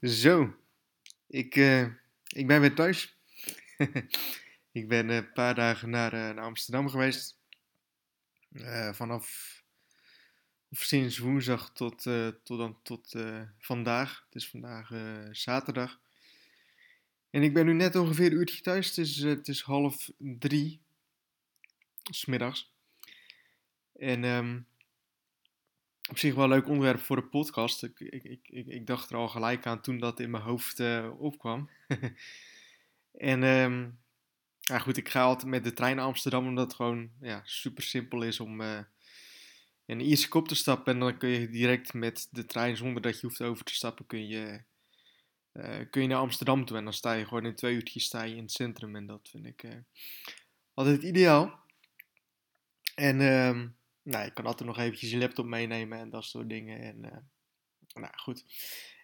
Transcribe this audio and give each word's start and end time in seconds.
Zo, 0.00 0.56
ik, 1.26 1.56
eh, 1.56 1.82
ik 2.26 2.46
ben 2.46 2.60
weer 2.60 2.74
thuis. 2.74 3.16
ik 4.72 4.88
ben 4.88 5.08
een 5.08 5.32
paar 5.32 5.54
dagen 5.54 5.90
naar, 5.90 6.14
uh, 6.14 6.20
naar 6.20 6.44
Amsterdam 6.44 6.88
geweest. 6.88 7.38
Vanaf 8.92 9.54
of 10.70 10.78
sinds 10.78 11.18
woensdag 11.18 11.72
tot, 11.72 12.02
tot, 12.42 12.58
dan, 12.58 12.78
tot 12.82 13.14
vandaag. 13.58 14.24
Het 14.24 14.34
is 14.34 14.48
vandaag 14.48 14.90
zaterdag. 15.30 16.00
En 17.30 17.42
ik 17.42 17.54
ben 17.54 17.66
nu 17.66 17.72
net 17.72 17.96
ongeveer 17.96 18.26
een 18.26 18.38
uurtje 18.38 18.60
thuis. 18.60 18.88
Het 18.88 18.98
is, 18.98 19.22
het 19.22 19.48
is 19.48 19.60
half 19.60 20.10
drie. 20.18 20.80
Smiddags. 22.02 22.72
En 23.92 24.24
um, 24.24 24.66
op 26.08 26.18
zich 26.18 26.34
wel 26.34 26.44
een 26.44 26.50
leuk 26.50 26.68
onderwerp 26.68 27.00
voor 27.00 27.16
de 27.16 27.22
podcast. 27.22 27.82
Ik, 27.82 28.00
ik, 28.00 28.24
ik, 28.24 28.66
ik 28.66 28.86
dacht 28.86 29.10
er 29.10 29.16
al 29.16 29.28
gelijk 29.28 29.66
aan 29.66 29.80
toen 29.80 29.98
dat 29.98 30.20
in 30.20 30.30
mijn 30.30 30.42
hoofd 30.42 30.78
uh, 30.78 31.20
opkwam. 31.20 31.70
en 33.32 33.42
um, 33.42 33.98
ja, 34.60 34.78
goed, 34.78 34.96
ik 34.96 35.08
ga 35.08 35.22
altijd 35.22 35.50
met 35.50 35.64
de 35.64 35.72
trein 35.72 35.96
naar 35.96 36.04
Amsterdam, 36.04 36.46
omdat 36.46 36.64
het 36.64 36.74
gewoon 36.74 37.10
ja, 37.20 37.42
super 37.44 37.82
simpel 37.82 38.22
is 38.22 38.40
om 38.40 38.60
uh, 38.60 38.78
in 39.84 39.98
een 39.98 40.06
Ierse 40.06 40.28
kop 40.28 40.48
te 40.48 40.54
stappen. 40.54 40.92
En 40.92 41.00
dan 41.00 41.18
kun 41.18 41.28
je 41.28 41.48
direct 41.48 41.94
met 41.94 42.28
de 42.30 42.44
trein, 42.44 42.76
zonder 42.76 43.02
dat 43.02 43.20
je 43.20 43.26
hoeft 43.26 43.42
over 43.42 43.64
te 43.64 43.74
stappen, 43.74 44.06
kun 44.06 44.28
je, 44.28 44.62
uh, 45.52 45.78
kun 45.90 46.02
je 46.02 46.08
naar 46.08 46.18
Amsterdam 46.18 46.64
toe. 46.64 46.76
En 46.76 46.84
dan 46.84 46.92
sta 46.92 47.12
je 47.12 47.26
gewoon 47.26 47.46
in 47.46 47.54
twee 47.54 47.74
uurtjes 47.74 48.04
sta 48.04 48.22
je 48.22 48.36
in 48.36 48.42
het 48.42 48.52
centrum. 48.52 48.96
En 48.96 49.06
dat 49.06 49.28
vind 49.28 49.46
ik 49.46 49.64
altijd 50.74 51.02
ideaal. 51.02 51.60
En... 52.94 53.20
Um, 53.20 53.76
nou, 54.06 54.24
je 54.24 54.30
kan 54.30 54.46
altijd 54.46 54.68
nog 54.68 54.78
eventjes 54.78 55.10
je 55.10 55.18
laptop 55.18 55.46
meenemen 55.46 55.98
en 55.98 56.10
dat 56.10 56.24
soort 56.24 56.48
dingen. 56.48 56.80
En, 56.80 57.04
uh, 57.04 57.16
nou, 57.94 58.12
goed. 58.16 58.44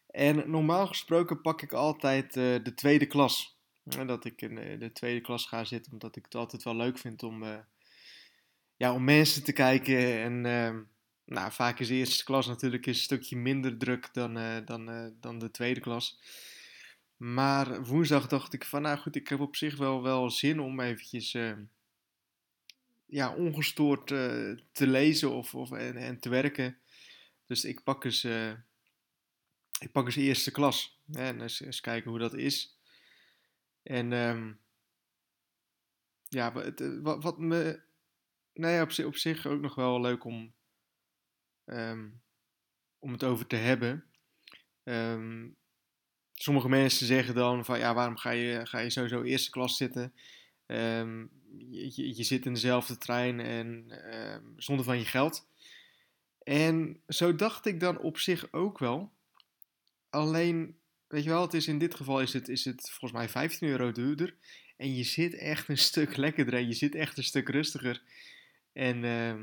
En 0.07 0.51
normaal 0.51 0.87
gesproken 0.87 1.41
pak 1.41 1.63
ik 1.63 1.73
altijd 1.73 2.37
uh, 2.37 2.65
de 2.65 2.75
tweede 2.75 3.07
klas. 3.07 3.61
dat 4.07 4.25
ik 4.25 4.43
in 4.43 4.79
de 4.79 4.93
tweede 4.93 5.21
klas 5.21 5.47
ga 5.47 5.65
zitten, 5.65 5.93
omdat 5.93 6.17
ik 6.17 6.25
het 6.25 6.35
altijd 6.35 6.63
wel 6.63 6.77
leuk 6.77 6.99
vind 6.99 7.23
om, 7.23 7.65
ja, 8.77 8.93
om 8.95 9.05
mensen 9.05 9.45
te 9.45 9.53
kijken. 9.53 10.23
En 10.23 10.47
ehm, 10.47 10.83
nou, 11.25 11.53
vaak 11.53 11.79
is 11.79 11.89
de 11.89 11.95
eerste 11.95 12.25
klas 12.25 12.47
natuurlijk 12.47 12.87
een 12.87 12.95
stukje 12.95 13.37
minder 13.37 13.79
druk 13.79 14.09
dan, 14.13 14.65
dan, 14.65 15.13
dan 15.21 15.39
de 15.39 15.51
tweede 15.51 15.81
klas. 15.81 16.21
Maar 17.17 17.85
woensdag 17.85 18.27
dacht 18.27 18.53
ik 18.53 18.65
van, 18.65 18.83
nou 18.83 18.99
goed, 18.99 19.17
ik 19.17 19.29
heb 19.29 19.41
op 19.41 19.57
zich 19.57 19.77
wel, 19.77 20.03
wel 20.03 20.31
zin 20.31 20.61
om 20.61 20.81
eventjes 20.81 21.35
ehm, 21.35 21.63
ja, 23.13 23.35
ongestoord 23.35 24.11
uh, 24.11 24.57
te 24.73 24.87
lezen 24.87 25.31
of, 25.31 25.55
of, 25.55 25.73
en, 25.73 25.97
en, 25.97 26.21
te 26.21 26.29
werken. 26.29 26.79
Dus 27.47 27.65
ik 27.65 27.83
pak 27.83 28.05
eens, 28.05 28.25
uh, 28.25 28.53
ik 29.79 29.93
pak 29.93 30.07
eens 30.07 30.17
eerste 30.17 30.51
klas. 30.51 31.01
Hè, 31.11 31.25
en 31.25 31.41
eens, 31.41 31.61
eens, 31.61 31.81
kijken 31.81 32.11
hoe 32.11 32.19
dat 32.19 32.35
is. 32.35 32.79
En 33.83 34.13
um, 34.13 34.61
ja, 36.29 36.53
wat, 36.53 36.81
eh, 36.81 36.99
wat, 37.03 37.23
wat 37.23 37.39
me. 37.39 37.83
Nou 38.55 38.73
ja, 38.73 38.83
op, 38.83 39.07
op, 39.07 39.17
zich 39.17 39.47
ook 39.47 39.61
nog 39.61 39.75
wel 39.75 40.01
leuk 40.01 40.25
om, 40.25 40.55
um, 41.65 42.23
om 42.99 43.13
het 43.13 43.25
over 43.25 43.47
te 43.47 43.57
hebben. 43.57 44.05
Um, 44.85 45.57
sommige 46.33 46.69
mensen 46.69 47.07
zeggen 47.07 47.35
dan 47.35 47.65
van 47.65 47.79
ja, 47.79 47.95
waarom 47.95 48.17
ga 48.17 48.31
je, 48.31 48.67
ga 48.67 48.79
je 48.79 48.91
sowieso 48.91 49.23
eerste 49.23 49.51
klas 49.51 49.77
zitten? 49.77 50.15
Um, 50.73 51.31
je, 51.71 52.23
zit 52.25 52.47
in 52.47 52.53
dezelfde 52.53 52.99
trein 52.99 53.41
en 53.41 53.87
uh, 53.89 54.37
zonder 54.57 54.85
van 54.85 54.99
je 54.99 55.05
geld. 55.05 55.49
En 56.43 57.01
zo 57.09 57.35
dacht 57.35 57.67
ik 57.67 57.81
dan 57.81 57.99
op 57.99 58.19
zich 58.19 58.53
ook 58.53 58.79
wel. 58.79 59.13
Alleen, 60.11 60.77
weet 61.07 61.23
je 61.25 61.29
wel, 61.29 61.43
het 61.43 61.55
is 61.55 61.67
in 61.67 61.79
dit 61.79 61.95
geval 61.95 62.21
is 62.21 62.33
het, 62.33 62.49
is 62.49 62.65
het 62.65 62.91
volgens 62.91 63.13
mij 63.13 63.29
15 63.29 63.69
euro 63.69 63.93
duurder. 63.93 64.37
En 64.77 64.95
je 64.95 65.05
zit 65.05 65.35
echt 65.35 65.69
een 65.69 65.79
stuk 65.79 66.17
lekkerder 66.17 66.55
en 66.55 66.67
je 66.67 66.73
zit 66.73 66.95
echt 66.95 67.17
een 67.17 67.25
stuk 67.25 67.49
rustiger. 67.49 68.03
En, 68.73 68.97
uh, 68.97 69.35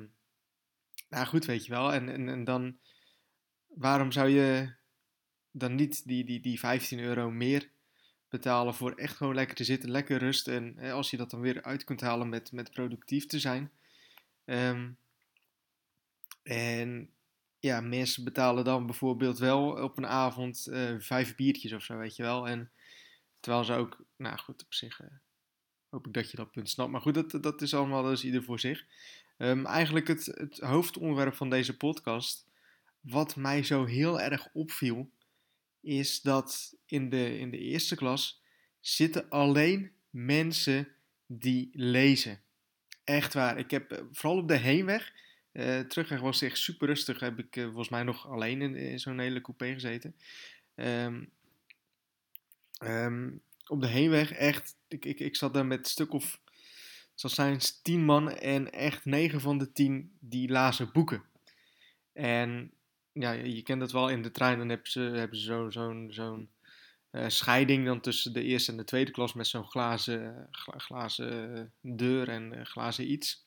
nou 1.10 1.26
goed, 1.26 1.46
weet 1.46 1.66
je 1.66 1.72
wel. 1.72 1.94
En, 1.94 2.10
en, 2.10 2.30
en 2.30 2.44
dan, 2.44 2.78
waarom 3.68 4.12
zou 4.12 4.30
je 4.30 4.74
dan 5.52 5.76
niet 5.76 6.08
die, 6.08 6.26
die, 6.26 6.40
die 6.40 6.60
15 6.60 7.00
euro 7.00 7.32
meer 7.32 7.70
betalen 8.30 8.74
voor 8.74 8.92
echt 8.92 9.18
gewoon 9.18 9.36
lekker 9.36 9.56
te 9.56 9.64
zitten, 9.64 9.92
lekker 9.92 10.18
rusten. 10.18 10.54
En 10.54 10.74
hè, 10.78 10.92
als 10.92 11.10
je 11.10 11.18
dat 11.18 11.30
dan 11.30 11.42
weer 11.42 11.64
uit 11.64 11.84
kunt 11.84 12.02
halen 12.02 12.30
met, 12.30 12.52
met 12.52 12.72
productief 12.72 13.26
te 13.26 13.40
zijn. 13.40 13.72
Um, 14.46 14.98
en 16.44 17.10
ja, 17.60 17.82
mensen 17.82 18.24
betalen 18.24 18.64
dan 18.64 18.86
bijvoorbeeld 18.86 19.38
wel 19.38 19.84
op 19.84 19.98
een 19.98 20.08
avond 20.08 20.68
uh, 20.70 20.96
vijf 21.00 21.36
biertjes 21.36 21.74
of 21.74 21.84
zo, 21.84 21.98
weet 21.98 22.16
je 22.16 22.24
wel. 22.24 22.48
En 22.48 22.72
terwijl 23.40 23.64
ze 23.64 23.74
ook, 23.74 24.04
nou 24.16 24.38
goed, 24.38 24.64
op 24.64 24.74
zich 24.74 25.02
uh, 25.02 25.08
hoop 25.90 26.08
ik 26.08 26.14
dat 26.14 26.32
je 26.32 26.38
dat 26.38 26.52
punt 26.52 26.70
snapt. 26.70 26.92
Maar 26.92 27.02
goed, 27.02 27.14
dat, 27.14 27.44
dat 27.44 27.62
is 27.62 27.74
allemaal 27.74 28.04
dus 28.04 28.24
ieder 28.24 28.44
voor 28.44 28.60
zich. 28.60 28.86
Um, 29.38 29.66
eigenlijk 29.66 30.08
het, 30.08 30.26
het 30.26 30.60
hoofdonderwerp 30.60 31.36
van 31.36 31.50
deze 31.50 31.78
podcast, 31.78 32.48
wat 33.02 33.36
mij 33.36 33.64
zo 33.64 33.86
heel 33.86 34.22
erg 34.22 34.48
opviel, 34.54 35.10
is 35.82 36.22
dat 36.22 36.76
in 36.86 37.10
de, 37.10 37.40
in 37.40 37.50
de 37.50 37.58
eerste 37.58 37.96
klas 37.96 38.42
zitten 38.80 39.30
alleen 39.30 39.92
mensen 40.10 40.88
die 41.28 41.70
lezen. 41.74 42.42
Echt 43.04 43.34
waar. 43.34 43.58
Ik 43.58 43.72
heb 43.72 43.92
eh, 43.92 44.04
vooral 44.12 44.38
op 44.38 44.48
de 44.48 44.58
heenweg, 44.58 45.14
uh, 45.52 45.80
terugweg 45.80 46.20
was 46.20 46.42
echt 46.42 46.58
super 46.58 46.88
rustig, 46.88 47.20
heb 47.20 47.40
ik 47.40 47.56
uh, 47.56 47.66
volgens 47.66 47.90
mij 47.90 48.04
nog 48.04 48.28
alleen 48.28 48.76
in, 48.76 49.00
zo'n 49.00 49.20
hele 49.20 49.42
coupé 49.42 49.74
gezeten. 49.74 50.16
Um, 50.76 51.30
um, 52.84 53.42
op 53.68 53.82
de 53.82 53.88
heenweg 53.88 54.32
echt, 54.32 54.76
ik, 54.88 55.06
ik, 55.06 55.20
ik 55.20 55.36
zat 55.36 55.54
daar 55.54 55.66
met 55.66 55.80
een 55.80 55.86
stuk 55.86 56.14
of, 56.14 56.42
het 57.16 57.32
zijn 57.32 57.60
tien 57.82 58.06
man 58.06 58.32
en 58.32 58.72
echt 58.72 59.06
negen 59.06 59.42
van 59.42 59.58
de 59.58 59.72
tien 59.72 60.12
die 60.20 60.50
lazen 60.50 60.92
boeken. 60.92 61.24
En 62.14 62.72
ja, 63.20 63.32
je 63.32 63.62
kent 63.62 63.80
dat 63.80 63.92
wel 63.92 64.10
in 64.10 64.22
de 64.22 64.32
trein, 64.32 64.58
dan 64.58 64.70
hebben 64.70 64.92
ze, 64.92 65.00
hebben 65.00 65.38
ze 65.38 65.44
zo'n 65.46 65.72
zo 65.72 66.06
zo'n 66.10 66.50
uh, 67.12 67.26
scheiding 67.28 67.86
dan 67.86 68.02
tussen 68.02 68.34
de 68.34 68.44
eerste 68.44 68.72
en 68.72 68.78
de 68.78 68.84
tweede 68.84 69.12
klas 69.12 69.34
met 69.34 69.48
zo'n 69.48 69.70
glazen, 69.70 70.48
gla, 70.52 70.78
glazen 70.78 71.74
deur 71.82 72.30
en 72.30 72.54
uh, 72.54 72.66
glazen 72.66 73.12
iets. 73.12 73.46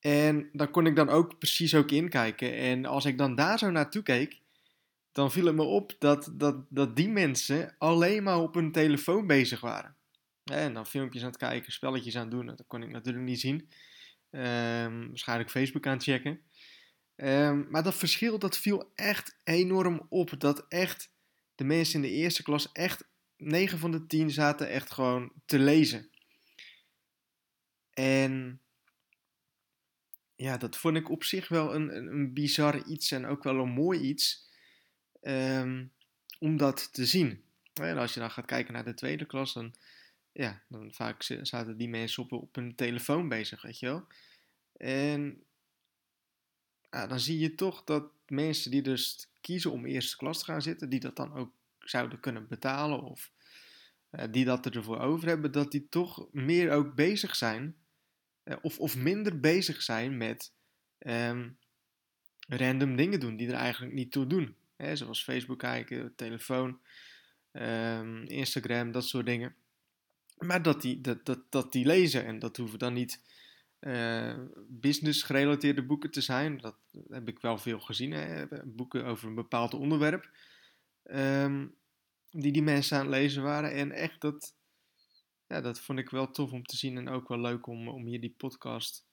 En 0.00 0.48
daar 0.52 0.68
kon 0.68 0.86
ik 0.86 0.96
dan 0.96 1.08
ook 1.08 1.38
precies 1.38 1.74
ook 1.74 1.90
inkijken. 1.90 2.54
En 2.54 2.84
als 2.84 3.04
ik 3.04 3.18
dan 3.18 3.34
daar 3.34 3.58
zo 3.58 3.70
naartoe 3.70 4.02
keek, 4.02 4.40
dan 5.12 5.30
viel 5.32 5.46
het 5.46 5.54
me 5.54 5.62
op 5.62 5.94
dat, 5.98 6.32
dat, 6.32 6.56
dat 6.68 6.96
die 6.96 7.08
mensen 7.08 7.74
alleen 7.78 8.22
maar 8.22 8.38
op 8.38 8.54
hun 8.54 8.72
telefoon 8.72 9.26
bezig 9.26 9.60
waren. 9.60 9.96
En 10.44 10.74
dan 10.74 10.86
filmpjes 10.86 11.22
aan 11.22 11.28
het 11.28 11.38
kijken, 11.38 11.72
spelletjes 11.72 12.16
aan 12.16 12.22
het 12.22 12.30
doen, 12.30 12.46
dat 12.46 12.64
kon 12.66 12.82
ik 12.82 12.90
natuurlijk 12.90 13.24
niet 13.24 13.40
zien. 13.40 13.68
Um, 14.30 15.08
waarschijnlijk 15.08 15.50
Facebook 15.50 15.86
aan 15.86 15.92
het 15.92 16.02
checken. 16.02 16.40
Um, 17.20 17.66
maar 17.70 17.82
dat 17.82 17.94
verschil 17.94 18.38
dat 18.38 18.58
viel 18.58 18.92
echt 18.94 19.36
enorm 19.44 20.06
op. 20.08 20.40
Dat 20.40 20.66
echt 20.68 21.10
de 21.54 21.64
mensen 21.64 21.94
in 21.94 22.10
de 22.10 22.16
eerste 22.16 22.42
klas 22.42 22.72
echt 22.72 23.04
9 23.36 23.78
van 23.78 23.90
de 23.90 24.06
10 24.06 24.30
zaten 24.30 24.68
echt 24.68 24.92
gewoon 24.92 25.32
te 25.46 25.58
lezen. 25.58 26.10
En 27.90 28.60
ja, 30.36 30.56
dat 30.56 30.76
vond 30.76 30.96
ik 30.96 31.10
op 31.10 31.24
zich 31.24 31.48
wel 31.48 31.74
een, 31.74 31.96
een, 31.96 32.32
bizar 32.32 32.86
iets 32.86 33.10
en 33.10 33.26
ook 33.26 33.42
wel 33.42 33.58
een 33.58 33.68
mooi 33.68 34.00
iets 34.00 34.50
um, 35.22 35.92
om 36.38 36.56
dat 36.56 36.92
te 36.92 37.06
zien. 37.06 37.44
En 37.72 37.98
als 37.98 38.14
je 38.14 38.20
dan 38.20 38.30
gaat 38.30 38.46
kijken 38.46 38.72
naar 38.72 38.84
de 38.84 38.94
tweede 38.94 39.26
klas, 39.26 39.52
dan, 39.52 39.74
ja, 40.32 40.62
dan 40.68 40.92
vaak 40.92 41.22
zaten 41.22 41.76
die 41.76 41.88
mensen 41.88 42.22
op, 42.22 42.32
op 42.32 42.54
hun 42.54 42.74
telefoon 42.74 43.28
bezig, 43.28 43.62
weet 43.62 43.78
je 43.78 43.86
wel. 43.86 44.06
En 44.76 45.42
dan 46.90 47.20
zie 47.20 47.38
je 47.38 47.54
toch 47.54 47.84
dat 47.84 48.04
mensen 48.26 48.70
die 48.70 48.82
dus 48.82 49.28
kiezen 49.40 49.72
om 49.72 49.86
eerste 49.86 50.16
klas 50.16 50.38
te 50.38 50.44
gaan 50.44 50.62
zitten, 50.62 50.88
die 50.88 51.00
dat 51.00 51.16
dan 51.16 51.32
ook 51.32 51.52
zouden 51.78 52.20
kunnen 52.20 52.48
betalen 52.48 53.02
of 53.02 53.32
uh, 54.10 54.24
die 54.30 54.44
dat 54.44 54.66
ervoor 54.66 54.98
over 54.98 55.28
hebben, 55.28 55.52
dat 55.52 55.72
die 55.72 55.88
toch 55.88 56.28
meer 56.32 56.70
ook 56.70 56.94
bezig 56.94 57.36
zijn 57.36 57.76
uh, 58.44 58.56
of, 58.62 58.78
of 58.78 58.96
minder 58.96 59.40
bezig 59.40 59.82
zijn 59.82 60.16
met 60.16 60.52
um, 60.98 61.58
random 62.48 62.96
dingen 62.96 63.20
doen 63.20 63.36
die 63.36 63.48
er 63.48 63.54
eigenlijk 63.54 63.94
niet 63.94 64.12
toe 64.12 64.26
doen. 64.26 64.56
Hè, 64.76 64.96
zoals 64.96 65.24
Facebook 65.24 65.58
kijken, 65.58 66.12
telefoon, 66.16 66.78
um, 67.52 68.24
Instagram, 68.26 68.92
dat 68.92 69.04
soort 69.04 69.26
dingen. 69.26 69.54
Maar 70.38 70.62
dat 70.62 70.82
die, 70.82 71.00
dat, 71.00 71.26
dat, 71.26 71.40
dat 71.50 71.72
die 71.72 71.86
lezen 71.86 72.24
en 72.24 72.38
dat 72.38 72.56
hoeven 72.56 72.78
dan 72.78 72.92
niet 72.92 73.20
uh, 73.80 74.34
business 74.68 75.22
gerelateerde 75.22 75.86
boeken 75.86 76.10
te 76.10 76.20
zijn. 76.20 76.58
Dat 76.58 76.76
heb 77.08 77.28
ik 77.28 77.38
wel 77.38 77.58
veel 77.58 77.80
gezien. 77.80 78.12
Hè? 78.12 78.46
Boeken 78.64 79.04
over 79.04 79.28
een 79.28 79.34
bepaald 79.34 79.74
onderwerp. 79.74 80.30
Um, 81.04 81.76
die 82.30 82.52
die 82.52 82.62
mensen 82.62 82.98
aan 82.98 83.06
het 83.06 83.14
lezen 83.14 83.42
waren. 83.42 83.72
En 83.72 83.92
echt, 83.92 84.20
dat, 84.20 84.56
ja, 85.46 85.60
dat 85.60 85.80
vond 85.80 85.98
ik 85.98 86.10
wel 86.10 86.30
tof 86.30 86.52
om 86.52 86.64
te 86.64 86.76
zien. 86.76 86.96
En 86.96 87.08
ook 87.08 87.28
wel 87.28 87.40
leuk 87.40 87.66
om, 87.66 87.88
om 87.88 88.06
hier 88.06 88.20
die 88.20 88.34
podcast 88.36 89.06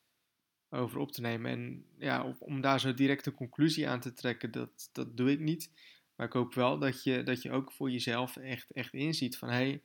over 0.70 1.00
op 1.00 1.12
te 1.12 1.22
nemen. 1.22 1.52
En 1.52 1.86
ja, 1.98 2.36
om 2.40 2.62
daar 2.62 2.80
zo 2.80 2.94
direct 2.94 3.26
een 3.26 3.34
conclusie 3.34 3.90
aan 3.90 4.00
te 4.00 4.14
trekken, 4.14 4.52
dat, 4.52 4.90
dat 4.92 5.18
doe 5.18 5.32
ik 5.32 5.40
niet. 5.40 5.72
Maar 6.16 6.28
ik 6.28 6.34
hoop 6.34 6.54
wel 6.54 6.80
dat 6.80 7.04
je, 7.04 7.24
dat 7.24 7.42
je 7.42 7.52
ook 7.52 7.72
voor 7.72 7.92
jezelf 7.92 8.38
echt, 8.38 8.72
echt 8.72 8.94
inziet 8.94 9.38
van 9.38 9.50
hé, 9.50 9.82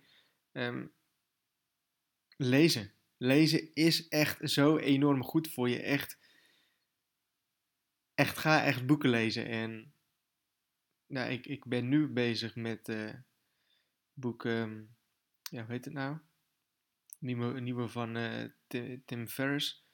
hey, 0.53 0.89
lezen. 2.37 2.93
Lezen 3.23 3.75
is 3.75 4.09
echt 4.09 4.51
zo 4.51 4.77
enorm 4.77 5.25
goed 5.25 5.49
voor 5.49 5.69
je. 5.69 5.83
Echt, 5.83 6.19
echt 8.15 8.39
ga 8.39 8.65
echt 8.65 8.87
boeken 8.87 9.11
lezen. 9.11 9.47
En 9.47 9.93
nou, 11.07 11.31
ik, 11.31 11.47
ik 11.47 11.65
ben 11.65 11.89
nu 11.89 12.09
bezig 12.09 12.57
met 12.57 12.89
uh, 12.89 13.15
boeken, 14.13 14.97
ja, 15.43 15.63
hoe 15.63 15.73
heet 15.73 15.85
het 15.85 15.95
nou? 15.95 16.19
Nieuwe, 17.19 17.61
nieuwe 17.61 17.89
van 17.89 18.17
uh, 18.17 18.45
Tim 19.05 19.29
Ferriss. 19.29 19.85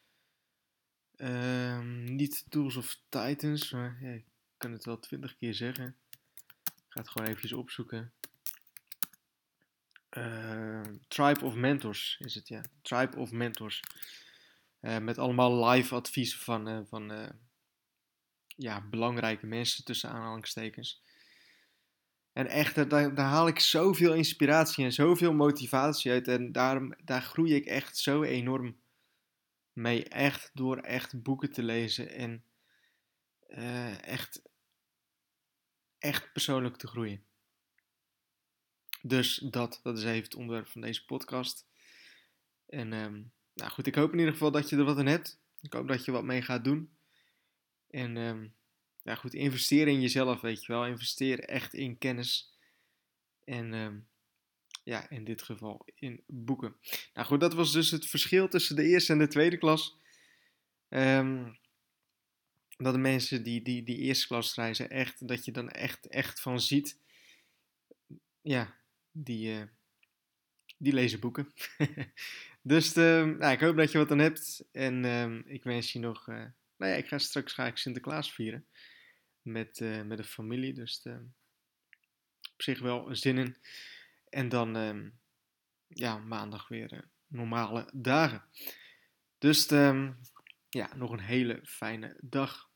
Um, 1.17 2.05
niet 2.05 2.51
Tools 2.51 2.77
of 2.77 3.01
Titans, 3.09 3.71
maar 3.71 3.99
ja, 4.01 4.11
ik 4.11 4.27
kan 4.57 4.73
het 4.73 4.85
wel 4.85 4.99
twintig 4.99 5.37
keer 5.37 5.55
zeggen. 5.55 5.97
Ik 6.65 6.85
ga 6.89 7.01
het 7.01 7.09
gewoon 7.09 7.29
eventjes 7.29 7.53
opzoeken. 7.53 8.13
Uh, 10.17 10.81
Tribe 11.09 11.45
of 11.45 11.55
Mentors 11.55 12.17
is 12.19 12.35
het, 12.35 12.49
ja. 12.49 12.63
Tribe 12.83 13.17
of 13.17 13.31
Mentors. 13.31 13.83
Uh, 14.81 14.99
met 14.99 15.19
allemaal 15.19 15.69
live 15.69 15.95
adviezen 15.95 16.39
van, 16.39 16.69
uh, 16.69 16.81
van 16.89 17.33
ja, 18.47 18.89
belangrijke 18.89 19.47
mensen 19.47 19.85
tussen 19.85 20.11
aanhalingstekens. 20.11 21.03
En 22.33 22.47
echt, 22.47 22.75
daar, 22.75 23.15
daar 23.15 23.29
haal 23.29 23.49
ik 23.49 23.59
zoveel 23.59 24.15
inspiratie 24.15 24.85
en 24.85 24.93
zoveel 24.93 25.33
motivatie 25.33 26.11
uit. 26.11 26.29
En 26.29 26.53
daarom, 26.53 26.95
daar 27.05 27.23
groei 27.23 27.55
ik 27.55 27.67
echt 27.67 27.99
zo 27.99 28.23
enorm 28.23 28.77
mee. 29.73 30.05
Echt 30.05 30.51
door 30.55 30.79
echt 30.79 31.23
boeken 31.23 31.53
te 31.53 31.63
lezen 31.63 32.11
en 32.11 32.45
echt, 34.01 34.43
echt 35.99 36.33
persoonlijk 36.33 36.77
te 36.77 36.87
groeien. 36.87 37.25
Dus 39.07 39.37
dat, 39.37 39.81
dat 39.83 39.99
is 39.99 40.05
even 40.05 40.23
het 40.23 40.35
onderwerp 40.35 40.69
van 40.69 40.81
deze 40.81 41.05
podcast. 41.05 41.67
En 42.67 42.93
um, 42.93 43.33
nou 43.55 43.71
goed, 43.71 43.87
ik 43.87 43.95
hoop 43.95 44.13
in 44.13 44.19
ieder 44.19 44.33
geval 44.33 44.51
dat 44.51 44.69
je 44.69 44.77
er 44.77 44.85
wat 44.85 44.99
aan 44.99 45.07
hebt. 45.07 45.41
Ik 45.61 45.73
hoop 45.73 45.89
dat 45.89 46.05
je 46.05 46.11
wat 46.11 46.25
mee 46.25 46.43
gaat 46.43 46.65
doen. 46.65 46.97
En 47.91 48.17
um, 48.17 48.55
ja 49.03 49.15
goed, 49.15 49.35
investeer 49.35 49.89
in 49.89 50.01
jezelf, 50.01 50.41
weet 50.41 50.65
je 50.65 50.73
wel. 50.73 50.87
Investeer 50.87 51.41
echt 51.41 51.75
in 51.75 51.99
kennis. 51.99 52.55
En 53.45 53.73
um, 53.73 54.09
ja, 54.85 55.11
in 55.11 55.25
dit 55.25 55.43
geval 55.43 55.87
in 55.95 56.23
boeken. 56.27 56.77
Nou 57.15 57.27
goed, 57.27 57.41
dat 57.41 57.55
was 57.55 57.73
dus 57.73 57.91
het 57.91 58.07
verschil 58.07 58.49
tussen 58.49 58.77
de 58.77 58.85
eerste 58.85 59.13
en 59.13 59.19
de 59.19 59.29
tweede 59.29 59.59
klas. 59.59 59.99
Dat 62.77 62.93
de 62.93 62.99
mensen 62.99 63.43
die, 63.43 63.63
die, 63.63 63.83
die 63.83 63.97
eerste 63.97 64.27
klas 64.27 64.55
reizen, 64.55 64.91
echt, 64.91 65.29
dat 65.29 65.45
je 65.45 65.53
dan 65.53 65.71
echt, 65.71 66.07
echt 66.07 66.41
van 66.41 66.61
ziet. 66.61 66.99
Ja, 68.43 68.77
die, 69.17 69.59
uh, 69.59 69.63
die 70.79 70.93
lezen 70.93 71.21
boeken. 71.21 71.53
dus 72.63 72.93
de, 72.93 73.35
nou, 73.39 73.53
ik 73.53 73.61
hoop 73.61 73.77
dat 73.77 73.93
je 73.93 73.99
wat 73.99 74.11
aan 74.11 74.19
hebt. 74.19 74.69
En 74.73 75.05
um, 75.05 75.43
ik 75.47 75.63
wens 75.65 75.93
je 75.93 75.99
nog. 75.99 76.29
Uh, 76.29 76.45
nou 76.77 76.93
ja, 76.93 76.97
ik 76.97 77.07
ga 77.07 77.19
straks 77.19 77.53
ga 77.53 77.67
ik 77.67 77.77
Sinterklaas 77.77 78.33
vieren. 78.33 78.67
Met, 79.43 79.81
uh, 79.81 80.03
met 80.03 80.19
de 80.19 80.25
familie. 80.25 80.73
Dus 80.73 81.03
de, 81.03 81.27
op 82.53 82.63
zich 82.63 82.81
wel 82.81 83.17
zin 83.17 83.39
in. 83.39 83.57
En 84.29 84.49
dan 84.49 85.13
ja, 85.87 86.19
maandag 86.19 86.69
weer 86.69 87.09
normale 87.27 87.91
dagen. 87.93 88.43
Dus 89.39 89.69
ja, 90.69 90.95
nog 90.95 91.11
een 91.11 91.21
hele 91.21 91.61
fijne 91.65 92.17
dag. 92.21 92.71